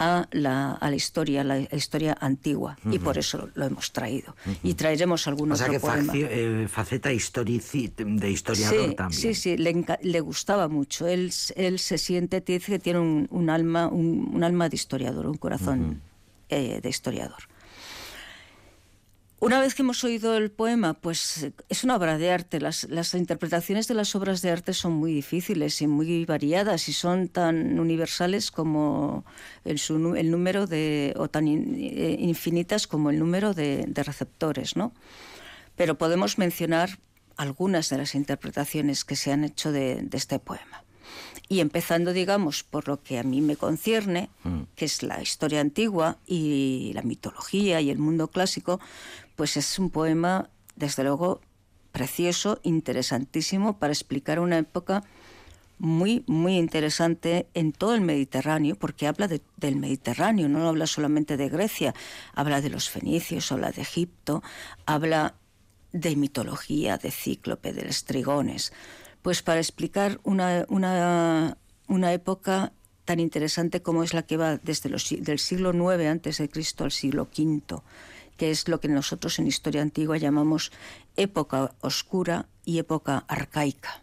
[0.00, 4.34] a la, a la historia, la historia antigua, y por eso lo, hemos traído.
[4.62, 6.12] Y traeremos algún O sea que poema.
[6.16, 9.20] eh, faceta historici- de historiador Sí, también.
[9.20, 11.06] sí, sí, le, le gustaba mucho.
[11.06, 14.76] Él, él se siente, te dice que tiene un, un alma, un, un alma de
[14.76, 16.00] historiador, un corazón
[16.48, 17.42] eh, de historiador.
[19.42, 22.60] Una vez que hemos oído el poema, pues es una obra de arte.
[22.60, 26.92] Las, las interpretaciones de las obras de arte son muy difíciles y muy variadas y
[26.92, 29.24] son tan universales como
[29.64, 34.76] el, su el número de, o tan eh, infinitas como el número de, de receptores,
[34.76, 34.92] ¿no?
[35.74, 36.98] Pero podemos mencionar
[37.38, 40.84] algunas de las interpretaciones que se han hecho de, de este poema.
[41.48, 44.30] Y empezando, digamos, por lo que a mí me concierne,
[44.76, 48.78] que es la historia antigua y la mitología y el mundo clásico,
[49.36, 51.40] pues es un poema, desde luego,
[51.92, 55.02] precioso, interesantísimo para explicar una época
[55.78, 61.36] muy, muy interesante en todo el Mediterráneo, porque habla de- del Mediterráneo, no habla solamente
[61.38, 61.94] de Grecia,
[62.34, 64.42] habla de los fenicios, habla de Egipto,
[64.84, 65.34] habla
[65.92, 68.72] de mitología, de Cíclope, de los trigones,
[69.22, 71.56] pues para explicar una, una,
[71.88, 72.72] una época
[73.06, 76.84] tan interesante como es la que va desde los, del siglo IX antes de Cristo
[76.84, 77.82] al siglo V,
[78.40, 80.72] que es lo que nosotros en historia antigua llamamos
[81.14, 84.02] época oscura y época arcaica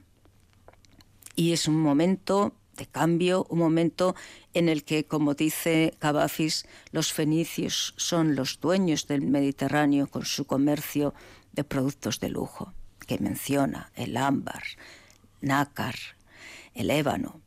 [1.36, 4.16] y es un momento de cambio, un momento
[4.54, 10.46] en el que, como dice Cavafis, los fenicios son los dueños del Mediterráneo con su
[10.46, 11.16] comercio
[11.54, 12.74] de productos de lujo,
[13.08, 14.62] que menciona el ámbar,
[15.42, 15.96] nácar,
[16.76, 17.42] el ébano.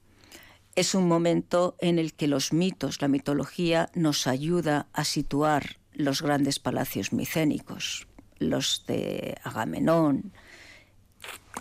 [0.75, 6.23] Es un momento en el que los mitos, la mitología, nos ayuda a situar los
[6.23, 8.07] grandes palacios micénicos,
[8.39, 10.33] los de Agamenón,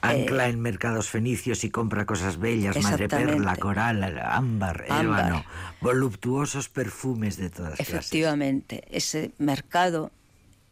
[0.02, 5.04] Ancla en mercados fenicios y compra cosas bellas, madreperla, coral, ámbar, Ámbar.
[5.04, 5.46] ébano,
[5.82, 7.90] voluptuosos perfumes de todas clases.
[7.96, 10.12] Efectivamente, ese mercado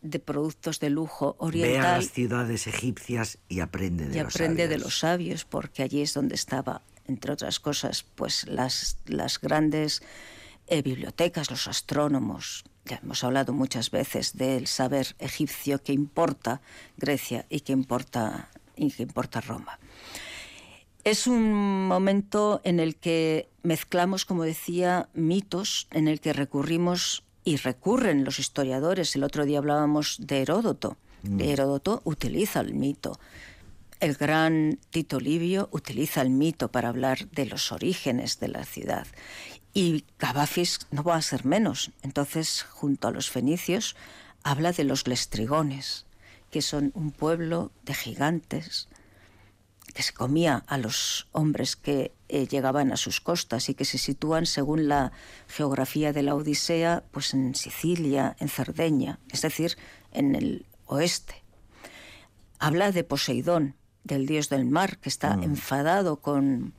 [0.01, 4.33] de productos de lujo Ve a oriental las ciudades egipcias y aprende de y los
[4.33, 4.83] aprende de sabios.
[4.85, 10.03] los sabios, porque allí es donde estaba, entre otras cosas, pues las, las grandes
[10.67, 12.63] eh, bibliotecas, los astrónomos.
[12.87, 16.61] Ya hemos hablado muchas veces del saber egipcio que importa
[16.95, 19.77] Grecia y que importa, y que importa Roma.
[21.03, 21.53] Es un
[21.87, 28.39] momento en el que mezclamos, como decía, mitos, en el que recurrimos y recurren los
[28.39, 29.15] historiadores.
[29.15, 30.97] El otro día hablábamos de Heródoto.
[31.39, 33.19] Heródoto utiliza el mito.
[33.99, 39.07] El gran Tito Livio utiliza el mito para hablar de los orígenes de la ciudad.
[39.77, 41.91] Y Cavafis no va a ser menos.
[42.01, 43.95] Entonces, junto a los fenicios,
[44.41, 46.07] habla de los lestrigones,
[46.49, 48.87] que son un pueblo de gigantes,
[49.93, 53.99] que se comía a los hombres que eh, llegaban a sus costas y que se
[53.99, 55.11] sitúan según la
[55.47, 59.77] geografía de la Odisea, pues en Sicilia, en Cerdeña, es decir,
[60.11, 61.43] en el oeste.
[62.57, 66.73] Habla de Poseidón, del dios del mar, que está enfadado con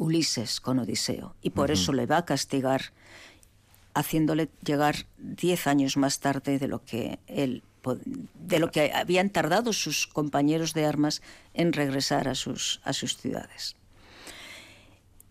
[0.00, 2.92] Ulises, con Odiseo, y por eso le va a castigar,
[3.94, 7.62] haciéndole llegar diez años más tarde de lo que él
[8.34, 11.22] de lo que habían tardado sus compañeros de armas
[11.54, 13.74] en regresar a sus, a sus ciudades.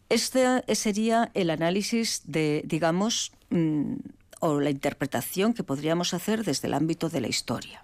[0.10, 3.94] Este sería el análisis de, digamos, mm,
[4.40, 7.84] o la interpretación que podríamos hacer desde el ámbito de la historia.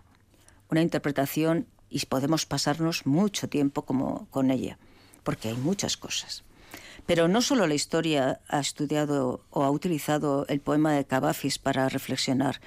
[0.72, 4.80] Una interpretación, y podemos pasarnos mucho tiempo como, con ella,
[5.24, 6.44] porque hay muchas cosas.
[7.06, 11.90] Pero no solo la historia ha estudiado o ha utilizado el poema de Cavafis para
[11.90, 12.62] reflexionar.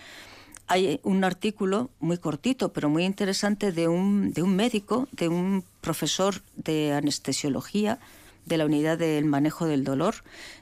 [0.66, 5.64] Hay un artículo muy cortito, pero muy interesante, de un, de un médico, de un
[5.80, 7.98] profesor de anestesiología
[8.44, 10.16] de la unidad del manejo del dolor,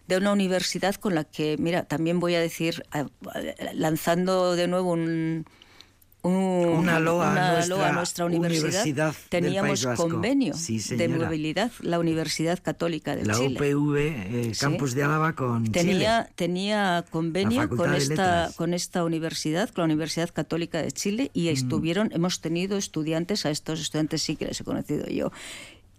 [0.06, 2.84] de una universidad con la que, mira, también voy a decir,
[3.72, 5.46] lanzando de nuevo un,
[6.26, 11.98] un- Una loa a nuestra loa a nuestra universidad, teníamos convenio Sí, de movilidad, la
[11.98, 13.56] Universidad Católica de La Chile.
[13.58, 14.60] UPV, eh, Sí.
[14.60, 16.32] Campus de Álava con Tenía, Chile.
[16.34, 21.38] tenía convenio con esta, con esta universidad, con la Universidad Católica de Chile, Mm.
[21.38, 25.32] y estuvieron, hemos tenido estudiantes, a estos estudiantes sí que les he conocido yo,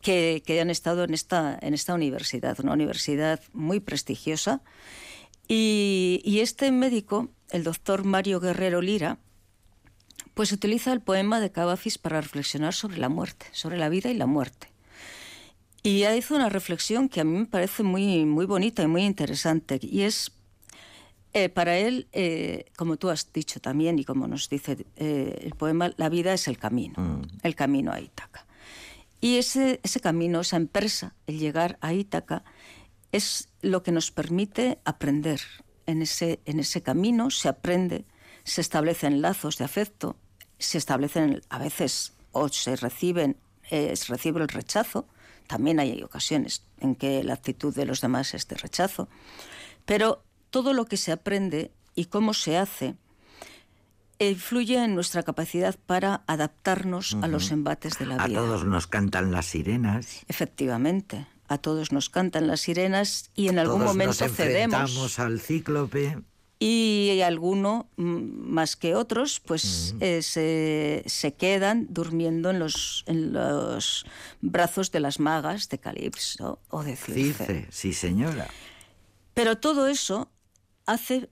[0.01, 4.61] que, que han estado en esta, en esta universidad, una universidad muy prestigiosa.
[5.47, 9.17] Y, y este médico, el doctor Mario Guerrero Lira,
[10.33, 14.13] pues utiliza el poema de Cavafis para reflexionar sobre la muerte, sobre la vida y
[14.13, 14.67] la muerte.
[15.83, 19.03] Y ha hizo una reflexión que a mí me parece muy, muy bonita y muy
[19.03, 19.79] interesante.
[19.81, 20.31] Y es,
[21.33, 25.55] eh, para él, eh, como tú has dicho también y como nos dice eh, el
[25.55, 28.45] poema, la vida es el camino, el camino a Ítaca.
[29.21, 32.43] Y ese, ese camino, esa empresa, el llegar a Ítaca,
[33.11, 35.41] es lo que nos permite aprender.
[35.85, 38.03] En ese, en ese camino se aprende,
[38.47, 40.15] se establecen lazos de afecto,
[40.57, 43.35] se establecen a veces o se reciben,
[43.69, 45.05] eh, se recibe el rechazo.
[45.47, 49.09] También hay ocasiones en que la actitud de los demás es de rechazo.
[49.85, 52.95] Pero todo lo que se aprende y cómo se hace
[54.19, 58.39] influye en nuestra capacidad para adaptarnos a los embates de la A vida.
[58.39, 60.23] todos nos cantan las sirenas.
[60.29, 64.79] Efectivamente, a todos nos cantan las sirenas y en algún todos momento nos cedemos.
[64.79, 66.17] enfrentamos al cíclope.
[66.59, 73.33] Y alguno, mm, más que otros, pues eh, se, se quedan durmiendo en los, en
[73.33, 74.05] los
[74.41, 77.45] brazos de las magas de Calipso o de Circe.
[77.45, 78.47] Circe, sí señora.
[79.35, 80.31] Pero todo eso
[80.87, 81.29] hace,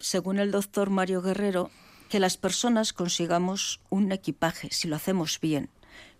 [0.00, 1.70] según el doctor Mario Guerrero,
[2.08, 5.70] que las personas consigamos un equipaje, si lo hacemos bien,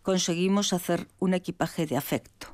[0.02, 2.53] conseguimos hacer un equipaje de afecto.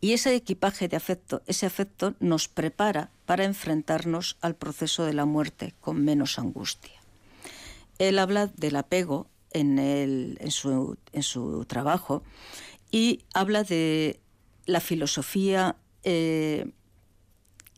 [0.00, 5.26] Y ese equipaje de afecto, ese afecto nos prepara para enfrentarnos al proceso de la
[5.26, 6.98] muerte con menos angustia.
[7.98, 12.22] Él habla del apego en, el- en su, en su trabajo
[12.90, 14.20] y habla de
[14.64, 16.70] la filosofía eh,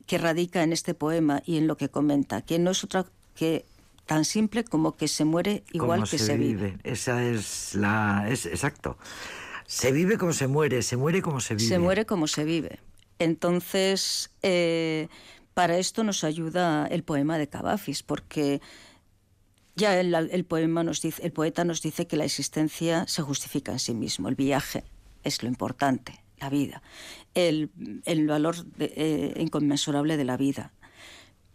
[0.06, 3.64] que radica en este poema y en lo que comenta, que no es otra que
[4.06, 6.78] tan simple como que se muere igual que se, vive.
[6.84, 8.26] Esa es la...
[8.28, 8.96] Es, exacto.
[9.74, 11.68] Se vive como se muere, se muere como se vive.
[11.68, 12.80] Se muere como se vive.
[13.18, 15.08] Entonces, eh,
[15.54, 18.60] para esto nos ayuda el poema de Cavafis, porque
[19.76, 23.72] ya el, el poema nos dice, el poeta nos dice que la existencia se justifica
[23.72, 24.84] en sí mismo, el viaje
[25.24, 26.82] es lo importante, la vida,
[27.34, 27.70] el,
[28.04, 30.72] el valor de- eh, inconmensurable de la vida.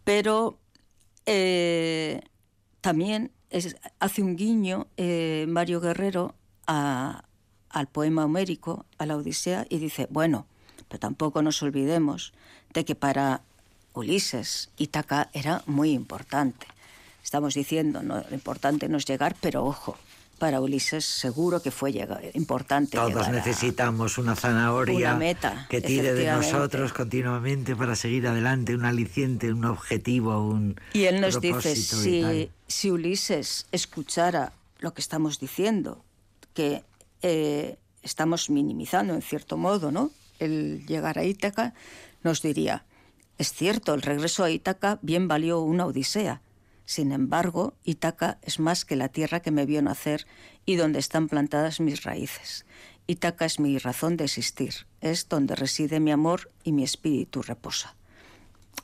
[0.04, 0.58] Pero
[1.26, 2.22] eh,
[2.80, 6.34] también es- hace un guiño eh, Mario Guerrero
[6.66, 7.27] a,
[7.70, 10.46] al poema homérico, a la Odisea, y dice, bueno,
[10.88, 12.32] pero tampoco nos olvidemos
[12.72, 13.42] de que para
[13.94, 16.66] Ulises Ítaca era muy importante.
[17.22, 18.22] Estamos diciendo, ¿no?
[18.28, 19.96] lo importante no es llegar, pero ojo,
[20.38, 22.92] para Ulises seguro que fue llega- importante.
[22.96, 28.26] Todos llegar a- necesitamos una zanahoria Una meta, que tire de nosotros continuamente para seguir
[28.28, 34.94] adelante, un aliciente, un objetivo, un Y él nos dice, si, si Ulises escuchara lo
[34.94, 36.02] que estamos diciendo,
[36.54, 36.84] que
[37.22, 40.10] eh, estamos minimizando en cierto modo, ¿no?
[40.38, 41.74] El llegar a Ítaca,
[42.22, 42.84] nos diría,
[43.38, 46.42] es cierto, el regreso a Ítaca bien valió una odisea.
[46.84, 50.26] Sin embargo, Ítaca es más que la tierra que me vio nacer
[50.64, 52.64] y donde están plantadas mis raíces.
[53.06, 57.94] Ítaca es mi razón de existir, es donde reside mi amor y mi espíritu reposa.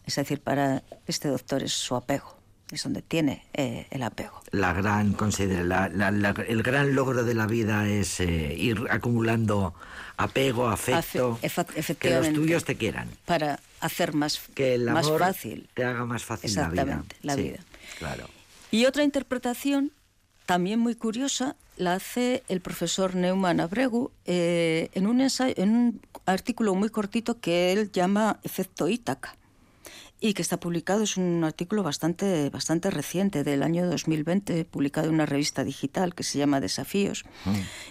[0.07, 2.37] Es decir, para este doctor es su apego,
[2.71, 4.41] es donde tiene eh, el apego.
[4.51, 8.87] La gran considera, la- la- la- el gran logro de la vida es eh, ir
[8.91, 9.75] acumulando
[10.17, 15.21] apego, afecto, Afe- que los tuyos te quieran, Para hacer más, que el más amor
[15.21, 15.69] fácil.
[15.75, 17.05] te haga más fácil la vida.
[17.23, 17.53] La Sí.
[17.99, 18.29] Claro.
[18.71, 19.91] Y otra interpretación,
[20.47, 26.01] también muy curiosa, la hace el profesor Neumann Abregu eh, en, un ensayo- en un
[26.27, 29.37] artículo muy cortito que él llama Efecto Ítaca
[30.21, 35.15] y que está publicado, es un artículo bastante, bastante reciente, del año 2020, publicado en
[35.15, 37.25] una revista digital que se llama Desafíos,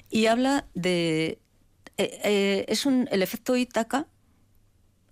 [0.09, 1.39] y habla de...
[1.97, 4.07] eh, eh, es un, el efecto Ítaca,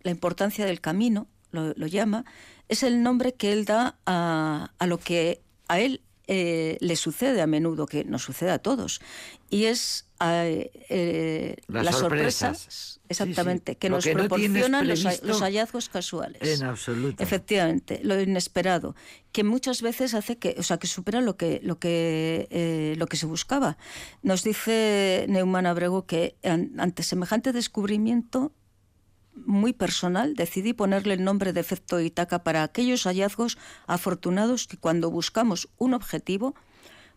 [0.01, 2.25] la importancia del camino, lo, lo llama,
[2.69, 7.41] es el nombre que él da a, a lo que a él eh, le sucede
[7.41, 9.01] a menudo, que nos sucede a todos,
[9.49, 12.57] y es eh, eh, Las las sorpresas.
[12.59, 13.79] sorpresas, exactamente, Sí, sí.
[13.79, 16.41] que nos que no tienes proporcionan los, hallazgos casuales.
[16.59, 17.21] En absoluto.
[17.23, 18.95] Efectivamente, lo inesperado,
[19.31, 23.07] que muchas veces hace que, o sea, que supera lo que lo que eh, lo
[23.07, 23.77] que se buscaba.
[24.21, 28.53] Nos dice Neumann Abrego que an- ante semejante descubrimiento
[29.33, 33.57] muy personal, decidí ponerle el nombre de efecto Itaca para aquellos hallazgos
[33.87, 36.55] afortunados que cuando buscamos un objetivo,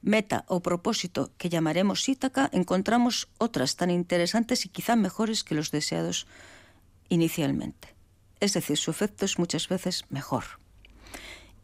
[0.03, 5.71] meta o propósito que llamaremos Ítaca, encontramos otras tan interesantes y quizá mejores que los
[5.71, 6.27] deseados
[7.09, 7.95] inicialmente.
[8.41, 10.64] Es decir, su efecto es muchas veces mejor.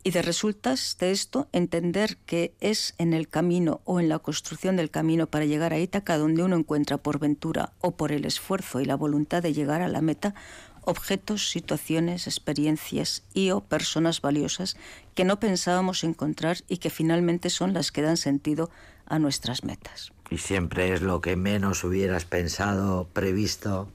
[0.02, 4.76] Y de resultas de esto entender que es en el camino o en la construcción
[4.76, 8.80] del camino para llegar a Ítaca donde uno encuentra por ventura o por el esfuerzo
[8.80, 10.34] y la voluntad de llegar a la meta
[10.82, 14.76] objetos, situaciones, experiencias y o personas valiosas
[15.14, 18.70] que no pensábamos encontrar y que finalmente son las que dan sentido
[19.06, 20.12] a nuestras metas.
[20.30, 23.88] Y siempre es lo que menos hubieras pensado, previsto.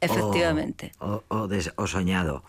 [0.00, 0.92] Efectivamente.
[1.00, 2.44] O, o des- o soñado.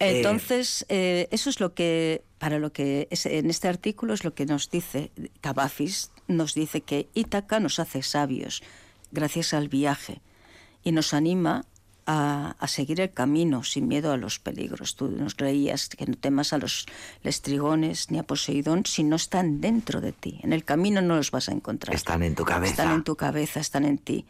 [0.00, 4.24] Eh, Entonces, eh, eso es lo que, para lo que es- en este artículo es
[4.24, 8.62] lo que nos dice Cavafis, nos dice que Ítaca nos hace sabios
[9.12, 10.20] gracias al viaje
[10.82, 11.64] y nos anima
[12.06, 14.94] a, a seguir el camino sin miedo a los peligros.
[14.96, 16.84] Tú nos creías que no temas a los
[17.22, 20.38] lestrigones ni a Poseidón si no están dentro de ti.
[20.42, 21.94] En el camino no los vas a encontrar.
[21.94, 22.70] Están en tu cabeza.
[22.72, 24.26] Están en tu cabeza, están en ti.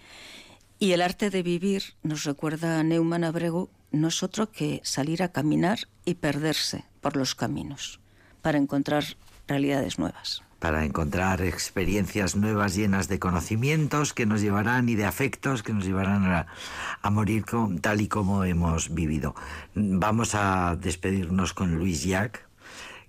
[0.79, 5.23] Y el arte de vivir, nos recuerda a Neumann Abrego, no es otro que salir
[5.23, 8.01] a caminar y perderse por los caminos
[8.43, 9.05] para encontrar
[9.47, 10.43] realidades nuevas.
[10.59, 15.85] para encontrar experiencias nuevas llenas de conocimientos que nos llevarán y de afectos que nos
[15.85, 17.45] llevarán a, morir
[17.83, 19.35] tal y como hemos vivido.
[19.75, 22.49] Vamos a despedirnos con Luis Jack,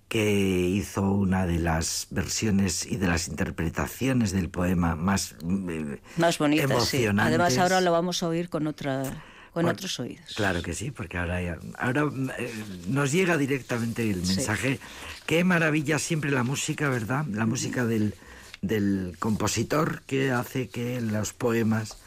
[0.08, 0.32] que
[0.70, 5.36] hizo una de las versiones y de las interpretaciones del poema más
[5.70, 7.06] eh, Más bonitas, sí.
[7.06, 9.04] Además ahora lo vamos a oír con otra
[9.52, 10.34] con Bueno, otros oídos.
[10.36, 12.04] Claro que sí, porque ahora, ya- ahora
[12.38, 12.54] eh,
[12.90, 14.80] nos llega directamente el mensaje.
[15.26, 17.26] Qué maravilla siempre la música, ¿verdad?
[17.28, 18.14] La música del,
[18.62, 21.98] del compositor que hace que los poemas,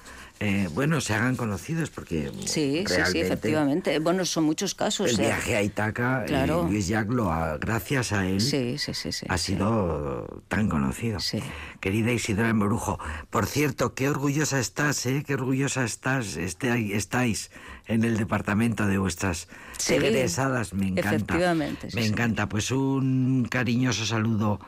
[0.40, 3.98] eh, bueno, se hagan conocidos, porque Sí, sí, sí, efectivamente.
[3.98, 5.10] Bueno, son muchos casos.
[5.10, 5.22] El eh.
[5.24, 6.46] viaje a Itaca, eh.
[6.46, 11.18] Luis Jack, lo ha- gracias a él, Sí, sí, sí, ha sido tan conocido.
[11.18, 11.40] Sí.
[11.80, 12.98] Querida Isidora Morujo,
[13.30, 15.24] por cierto, qué orgullosa estás, ¿eh?
[15.26, 17.50] Qué orgullosa estás, este, estáis
[17.86, 19.48] en el departamento de vuestras
[19.88, 21.16] egresadas, me encanta.
[21.16, 22.48] efectivamente, sí, me encanta.
[22.48, 24.60] Pues un cariñoso saludo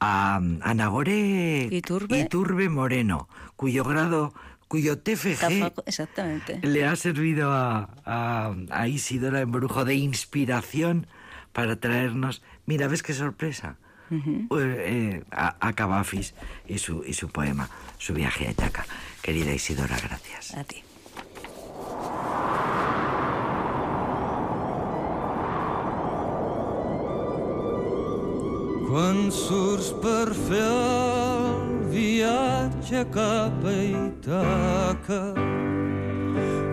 [0.00, 2.20] a, a Nagore Iturbe.
[2.20, 4.32] Iturbe Moreno, cuyo grado,
[4.68, 6.60] cuyo TFG Exactamente.
[6.62, 11.06] le ha servido a, a, a Isidora Embrujo de inspiración
[11.52, 12.42] para traernos.
[12.66, 13.76] Mira, ¿ves qué sorpresa?
[14.10, 14.16] Eh,
[14.50, 16.34] eh, a, a Cavafis
[16.66, 18.86] y su, y su poema, su viaje a Itaca.
[19.22, 20.54] Querida Isidora, gracias.
[20.54, 20.82] A ti.
[28.88, 31.17] Quan surts per fer
[31.90, 35.34] viatge cap a Itaca.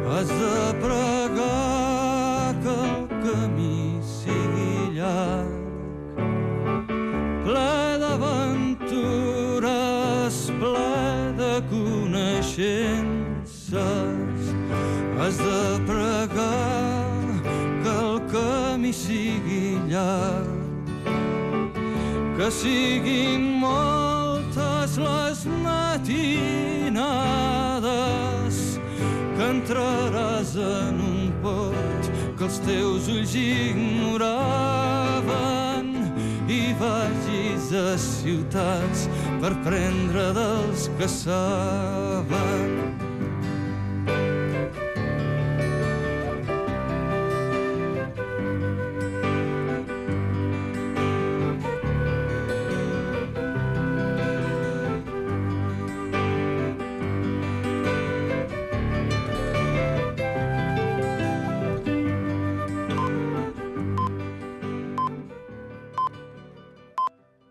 [0.09, 5.65] Has de pregar que el camí sigui llarg,
[7.45, 8.75] ple d'aventures,
[10.61, 11.01] ple
[11.41, 13.33] de coneixences.
[15.19, 17.23] Has de pregar
[17.83, 20.49] que el camí sigui llarg,
[22.37, 23.41] que siguin
[24.55, 26.15] moltes les matinades
[29.35, 34.27] que entraràs en un pot que els teus ulls ignoraven
[36.47, 39.09] i vagis a ciutats
[39.41, 43.04] per prendre dels que saben